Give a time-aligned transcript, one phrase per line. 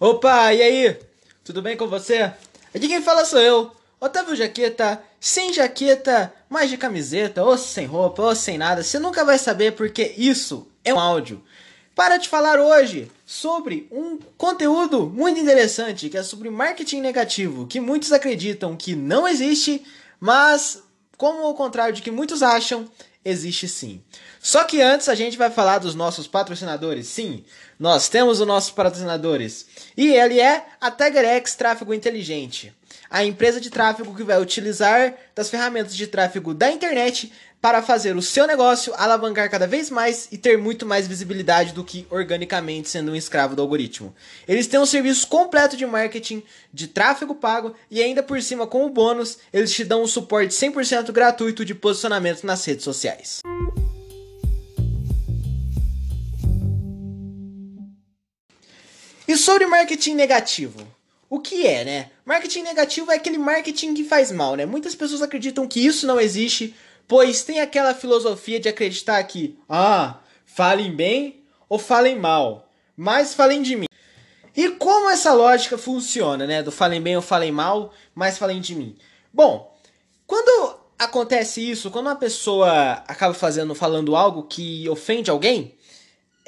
[0.00, 0.96] Opa, e aí?
[1.42, 2.32] Tudo bem com você?
[2.72, 8.22] Aqui quem fala sou eu, Otávio Jaqueta, sem jaqueta, mais de camiseta, ou sem roupa,
[8.22, 11.42] ou sem nada, você nunca vai saber porque isso é um áudio.
[11.96, 17.80] Para te falar hoje sobre um conteúdo muito interessante, que é sobre marketing negativo, que
[17.80, 19.84] muitos acreditam que não existe,
[20.20, 20.80] mas
[21.16, 22.88] como ao contrário de que muitos acham,
[23.24, 24.02] existe sim.
[24.40, 27.08] Só que antes a gente vai falar dos nossos patrocinadores.
[27.08, 27.44] Sim,
[27.78, 29.66] nós temos os nossos patrocinadores.
[29.96, 32.74] E ele é a TagerX Tráfego Inteligente,
[33.10, 38.16] a empresa de tráfego que vai utilizar das ferramentas de tráfego da internet para fazer
[38.16, 42.88] o seu negócio alavancar cada vez mais e ter muito mais visibilidade do que organicamente
[42.88, 44.14] sendo um escravo do algoritmo.
[44.46, 48.90] Eles têm um serviço completo de marketing, de tráfego pago e ainda por cima, como
[48.90, 53.40] bônus, eles te dão um suporte 100% gratuito de posicionamento nas redes sociais.
[59.26, 60.97] E sobre marketing negativo?
[61.30, 62.10] O que é, né?
[62.24, 64.64] Marketing negativo é aquele marketing que faz mal, né?
[64.64, 66.74] Muitas pessoas acreditam que isso não existe,
[67.06, 73.62] pois tem aquela filosofia de acreditar que, ah, falem bem ou falem mal, mas falem
[73.62, 73.86] de mim.
[74.56, 76.62] E como essa lógica funciona, né?
[76.62, 78.96] Do falem bem ou falem mal, mas falem de mim.
[79.32, 79.72] Bom,
[80.26, 85.76] quando acontece isso, quando uma pessoa acaba fazendo, falando algo que ofende alguém,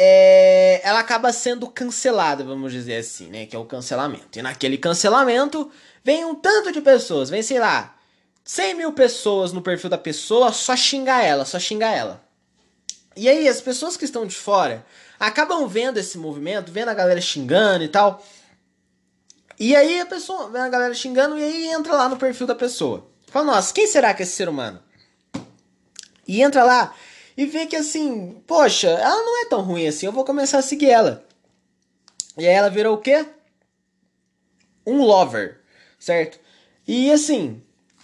[0.00, 3.46] é, ela acaba sendo cancelada, vamos dizer assim, né?
[3.46, 4.38] Que é o cancelamento.
[4.38, 5.72] E naquele cancelamento
[6.04, 7.96] vem um tanto de pessoas, vem, sei lá,
[8.44, 12.24] 100 mil pessoas no perfil da pessoa só xingar ela, só xingar ela.
[13.16, 14.86] E aí as pessoas que estão de fora
[15.18, 18.24] acabam vendo esse movimento, vendo a galera xingando e tal.
[19.58, 22.54] E aí a pessoa vê a galera xingando e aí entra lá no perfil da
[22.54, 23.04] pessoa.
[23.26, 24.80] Fala, nossa, quem será que é esse ser humano?
[26.26, 26.94] E entra lá
[27.38, 30.62] e vê que assim, poxa, ela não é tão ruim assim, eu vou começar a
[30.62, 31.24] seguir ela.
[32.36, 33.24] E aí ela virou o quê?
[34.84, 35.60] Um lover,
[36.00, 36.40] certo?
[36.84, 37.62] E assim,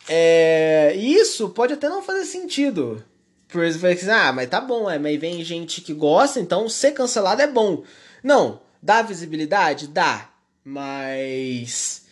[0.09, 3.05] é, isso pode até não fazer sentido.
[3.49, 7.43] Por exemplo, ah, mas tá bom, é, mas vem gente que gosta, então ser cancelado
[7.43, 7.83] é bom.
[8.23, 9.89] Não, dá visibilidade?
[9.89, 10.31] Dá.
[10.65, 12.04] Mas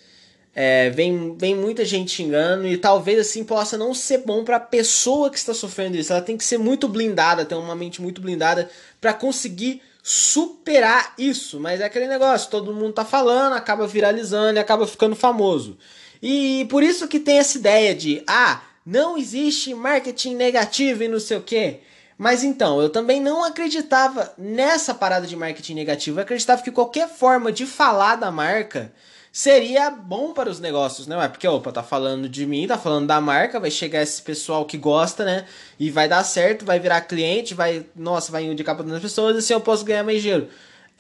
[0.55, 4.61] é, vem, vem muita gente xingando e talvez assim possa não ser bom para a
[4.61, 6.13] pessoa que está sofrendo isso.
[6.13, 8.69] Ela tem que ser muito blindada, ter uma mente muito blindada
[9.01, 11.59] para conseguir superar isso.
[11.59, 15.79] Mas é aquele negócio, todo mundo tá falando, acaba viralizando e acaba ficando famoso.
[16.23, 21.19] E por isso que tem essa ideia de ah, não existe marketing negativo e não
[21.19, 21.81] sei o que.
[22.19, 26.19] Mas então, eu também não acreditava nessa parada de marketing negativo.
[26.19, 28.93] Eu acreditava que qualquer forma de falar da marca
[29.33, 31.27] seria bom para os negócios, né?
[31.27, 34.77] Porque, opa, tá falando de mim, tá falando da marca, vai chegar esse pessoal que
[34.77, 35.47] gosta, né?
[35.81, 39.55] E vai dar certo, vai virar cliente, vai, nossa, vai indicar para outras pessoas assim
[39.55, 40.49] eu posso ganhar mais dinheiro.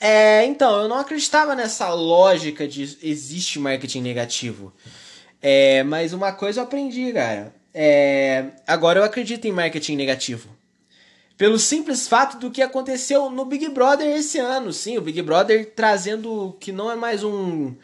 [0.00, 4.72] É, então, eu não acreditava nessa lógica de existe marketing negativo.
[5.40, 7.54] É, mas uma coisa eu aprendi, cara.
[7.74, 10.48] É, agora eu acredito em marketing negativo.
[11.36, 14.72] Pelo simples fato do que aconteceu no Big Brother esse ano.
[14.72, 17.74] Sim, o Big Brother trazendo que não é mais um,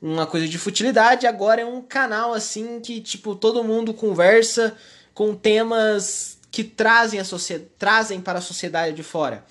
[0.00, 4.74] uma coisa de futilidade, agora é um canal assim que tipo todo mundo conversa
[5.12, 7.24] com temas que trazem a
[7.78, 9.44] trazem para a sociedade de fora.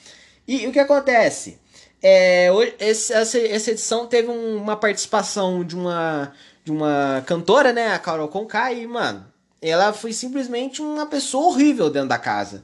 [0.48, 1.60] E, e o que acontece?
[2.02, 6.34] É, hoje, esse, essa, essa edição teve um, uma participação de uma
[6.64, 9.26] de uma cantora, né, a Carol Conká, e mano,
[9.62, 12.64] ela foi simplesmente uma pessoa horrível dentro da casa.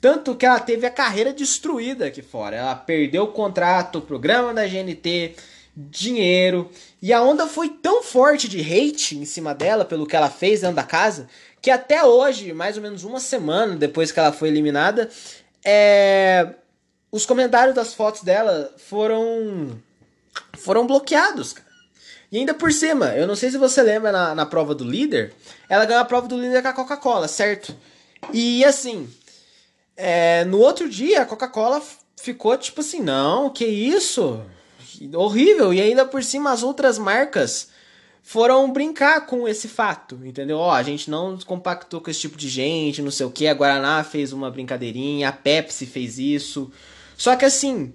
[0.00, 2.56] Tanto que ela teve a carreira destruída aqui fora.
[2.56, 5.34] Ela perdeu o contrato, o programa da GNT,
[5.88, 6.70] dinheiro.
[7.00, 10.60] E a onda foi tão forte de hate em cima dela, pelo que ela fez
[10.60, 11.28] dentro da casa,
[11.62, 15.08] que até hoje, mais ou menos uma semana depois que ela foi eliminada,
[15.64, 16.54] é...
[17.10, 19.80] os comentários das fotos dela foram
[20.58, 21.70] foram bloqueados, cara.
[22.32, 25.34] E ainda por cima, eu não sei se você lembra na, na prova do líder,
[25.68, 27.74] ela ganhou a prova do líder com a Coca-Cola, certo?
[28.32, 29.12] E assim,
[29.96, 31.82] é, no outro dia a Coca-Cola
[32.16, 34.40] ficou tipo assim, não, que isso?
[35.14, 35.72] Horrível.
[35.72, 37.68] E ainda por cima as outras marcas
[38.22, 40.58] foram brincar com esse fato, entendeu?
[40.58, 43.48] Ó, a gente não compactou com esse tipo de gente, não sei o que.
[43.48, 46.70] A Guaraná fez uma brincadeirinha, a Pepsi fez isso.
[47.16, 47.92] Só que assim,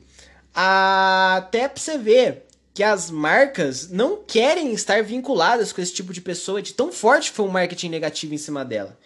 [0.53, 1.37] a...
[1.37, 6.19] até pra você ver que as marcas não querem estar vinculadas com esse tipo de
[6.19, 8.97] pessoa, de tão forte foi o marketing negativo em cima dela.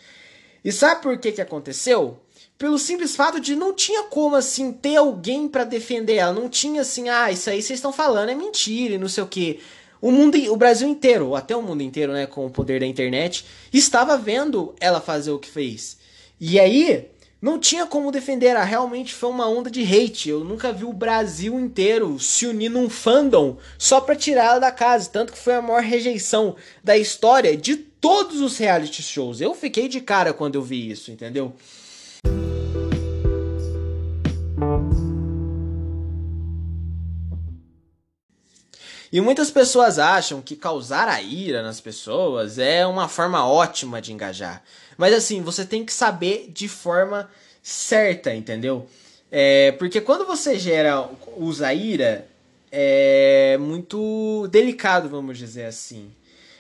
[0.66, 2.20] E sabe por que que aconteceu?
[2.60, 6.82] Pelo simples fato de não tinha como assim ter alguém para defender ela, não tinha
[6.82, 9.62] assim, ah, isso aí vocês estão falando é mentira e não sei o que.
[10.02, 12.86] O mundo, o Brasil inteiro, ou até o mundo inteiro, né, com o poder da
[12.86, 15.98] internet, estava vendo ela fazer o que fez.
[16.40, 17.10] E aí,
[17.42, 20.30] não tinha como defender, era, realmente foi uma onda de hate.
[20.30, 24.72] Eu nunca vi o Brasil inteiro se unir num fandom só pra tirar ela da
[24.72, 25.10] casa.
[25.10, 29.42] Tanto que foi a maior rejeição da história de todos os reality shows.
[29.42, 31.54] Eu fiquei de cara quando eu vi isso, entendeu?
[39.12, 44.14] E muitas pessoas acham que causar a ira nas pessoas é uma forma ótima de
[44.14, 44.64] engajar.
[44.98, 47.30] Mas assim, você tem que saber de forma
[47.64, 48.88] certa, entendeu?
[49.32, 52.28] É, porque quando você gera, usa ira,
[52.72, 56.12] é muito delicado, vamos dizer assim.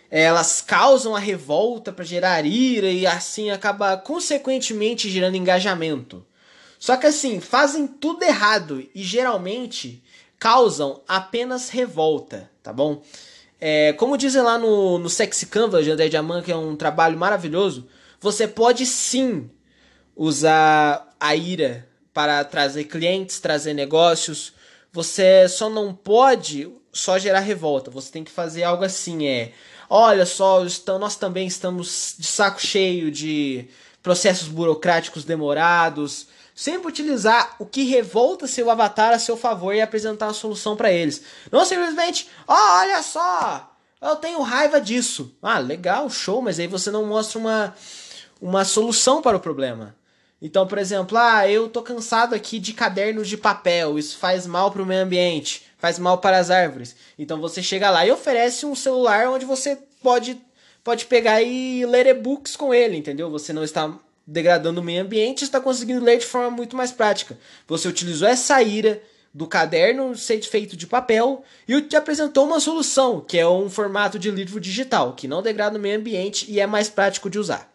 [0.09, 6.25] Elas causam a revolta para gerar ira e assim acaba consequentemente gerando engajamento.
[6.79, 10.01] Só que assim, fazem tudo errado e geralmente
[10.39, 13.03] causam apenas revolta, tá bom?
[13.59, 17.17] É, como dizem lá no, no Sexy Canvas de André Diamant, que é um trabalho
[17.17, 17.87] maravilhoso,
[18.21, 19.49] você pode sim
[20.15, 24.53] usar a ira para trazer clientes, trazer negócios.
[24.91, 27.91] Você só não pode só gerar revolta.
[27.91, 29.51] Você tem que fazer algo assim, é,
[29.89, 30.65] olha só,
[30.99, 33.67] nós também estamos de saco cheio de
[34.01, 36.27] processos burocráticos demorados,
[36.59, 40.91] Sempre utilizar o que revolta seu avatar a seu favor e apresentar a solução para
[40.91, 41.21] eles.
[41.49, 45.33] Não simplesmente, oh, olha só, eu tenho raiva disso.
[45.41, 47.73] Ah, legal, show, mas aí você não mostra uma,
[48.41, 49.95] uma solução para o problema.
[50.41, 54.69] Então, por exemplo, ah, eu tô cansado aqui de cadernos de papel, isso faz mal
[54.69, 56.93] para o meio ambiente, faz mal para as árvores.
[57.17, 60.37] Então você chega lá e oferece um celular onde você pode
[60.83, 63.29] pode pegar e ler e-books com ele, entendeu?
[63.29, 63.97] Você não está
[64.29, 67.37] degradando o meio ambiente, está conseguindo ler de forma muito mais prática.
[67.67, 69.01] Você utilizou essa ira
[69.33, 74.29] do caderno feito de papel e te apresentou uma solução, que é um formato de
[74.29, 77.71] livro digital, que não degrada o meio ambiente e é mais prático de usar.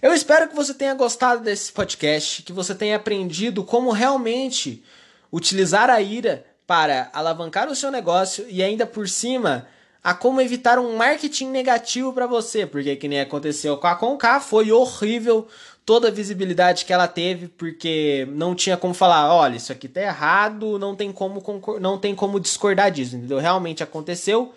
[0.00, 4.84] Eu espero que você tenha gostado desse podcast, que você tenha aprendido como realmente
[5.32, 9.66] utilizar a ira para alavancar o seu negócio e ainda por cima
[10.02, 14.40] a como evitar um marketing negativo para você, porque que nem aconteceu com a Conká,
[14.40, 15.46] foi horrível
[15.84, 20.00] toda a visibilidade que ela teve, porque não tinha como falar, olha, isso aqui tá
[20.02, 21.42] errado, não tem como
[21.80, 23.38] não tem como discordar disso, entendeu?
[23.38, 24.54] Realmente aconteceu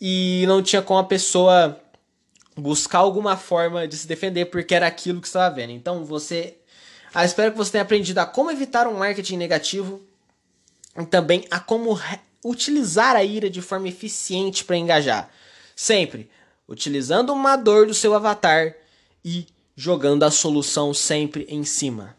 [0.00, 1.80] e não tinha como a pessoa
[2.56, 5.70] buscar alguma forma de se defender porque era aquilo que estava vendo.
[5.70, 6.56] Então, você
[7.14, 10.02] ah, espero que você tenha aprendido a como evitar um marketing negativo
[10.98, 11.98] e também a como
[12.44, 15.30] utilizar a ira de forma eficiente para engajar.
[15.74, 16.30] Sempre
[16.68, 18.74] utilizando uma dor do seu avatar
[19.24, 19.46] e
[19.76, 22.16] jogando a solução sempre em cima.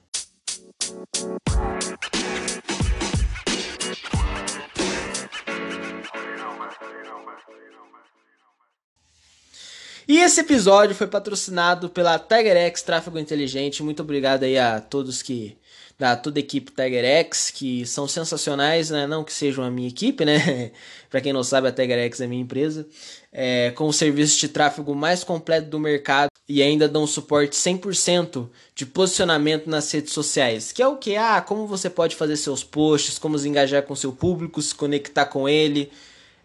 [10.08, 13.84] E esse episódio foi patrocinado pela TigerX Tráfego Inteligente.
[13.84, 15.58] Muito obrigado aí a todos que
[15.98, 19.08] da toda a equipe TigerX, que são sensacionais, né?
[19.08, 20.72] Não que sejam a minha equipe, né?
[21.10, 22.88] para quem não sabe, a TigerX é minha empresa.
[23.32, 28.48] É, com o serviço de tráfego mais completo do mercado e ainda dão suporte 100%
[28.76, 30.72] de posicionamento nas redes sociais.
[30.72, 31.16] Que é o que?
[31.16, 35.26] Ah, como você pode fazer seus posts, como se engajar com seu público, se conectar
[35.26, 35.92] com ele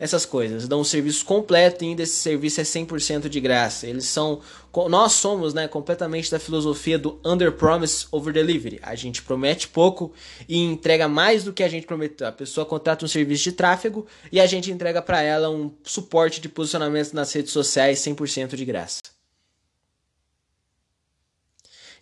[0.03, 0.67] essas coisas.
[0.67, 3.87] Dão um serviço completo e ainda esse serviço é 100% de graça.
[3.87, 4.41] Eles são
[4.89, 8.81] nós somos, né, completamente da filosofia do under promise over delivery.
[8.83, 10.13] A gente promete pouco
[10.49, 12.27] e entrega mais do que a gente prometeu.
[12.27, 16.41] A pessoa contrata um serviço de tráfego e a gente entrega para ela um suporte
[16.41, 19.03] de posicionamento nas redes sociais 100% de graça.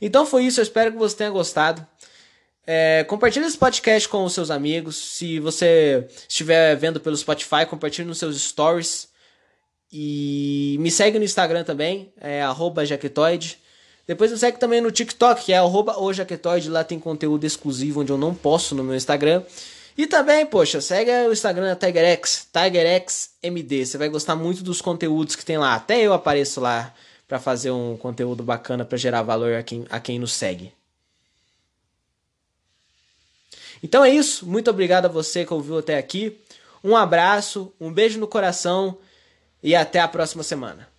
[0.00, 1.86] Então foi isso, eu espero que você tenha gostado.
[2.72, 4.94] É, compartilhe esse podcast com os seus amigos.
[4.94, 9.08] Se você estiver vendo pelo Spotify, compartilhe nos seus stories.
[9.92, 12.44] E me segue no Instagram também, é
[12.86, 13.58] jaquetoide.
[14.06, 15.96] Depois me segue também no TikTok, que é arroba
[16.68, 19.42] Lá tem conteúdo exclusivo onde eu não posto no meu Instagram.
[19.98, 23.84] E também, poxa, segue o Instagram da TigerX, TigerXMD.
[23.84, 25.74] Você vai gostar muito dos conteúdos que tem lá.
[25.74, 26.94] Até eu apareço lá
[27.26, 30.72] para fazer um conteúdo bacana para gerar valor a quem, a quem nos segue.
[33.82, 34.46] Então é isso.
[34.46, 36.38] Muito obrigado a você que ouviu até aqui.
[36.82, 38.98] Um abraço, um beijo no coração
[39.62, 40.89] e até a próxima semana.